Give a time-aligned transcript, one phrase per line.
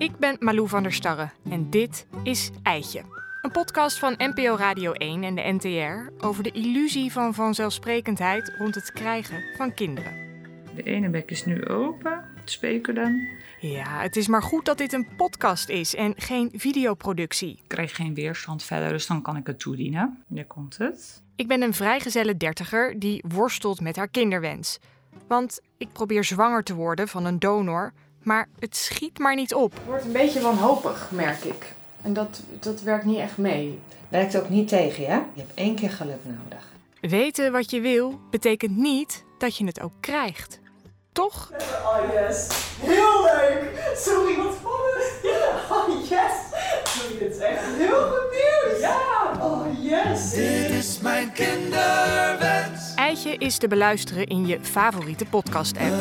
[0.00, 3.02] Ik ben Malou van der Starre en dit is Eitje.
[3.42, 8.74] Een podcast van NPO Radio 1 en de NTR over de illusie van vanzelfsprekendheid rond
[8.74, 10.12] het krijgen van kinderen.
[10.74, 13.28] De ene bek is nu open, het speculum.
[13.58, 17.50] Ja, het is maar goed dat dit een podcast is en geen videoproductie.
[17.50, 20.24] Ik krijg geen weerstand verder, dus dan kan ik het toedienen.
[20.28, 21.22] Hier komt het.
[21.36, 24.78] Ik ben een vrijgezelle dertiger die worstelt met haar kinderwens.
[25.26, 29.72] Want ik probeer zwanger te worden van een donor, maar het schiet maar niet op.
[29.74, 31.72] Het wordt een beetje wanhopig, merk ik.
[32.02, 33.80] En dat, dat werkt niet echt mee.
[34.08, 35.08] Werkt ook niet tegen je.
[35.08, 36.68] Je hebt één keer geluk nodig.
[37.00, 40.58] Weten wat je wil betekent niet dat je het ook krijgt.
[41.12, 41.50] Toch?
[41.84, 42.48] Oh yes,
[42.80, 43.92] heel leuk.
[43.96, 45.12] Sorry, wat spannend.
[45.22, 46.32] Ja, oh yes.
[46.84, 48.80] Sorry, dit is echt heel goed nieuws.
[48.80, 50.30] Ja, oh yes.
[50.30, 52.94] Dit is mijn kinderwens.
[52.94, 55.92] Eitje is te beluisteren in je favoriete podcast-app.